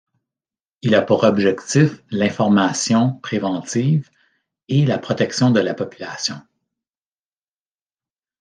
[0.81, 4.09] Il a pour objectif l'information préventive
[4.67, 6.41] et la protection de la population.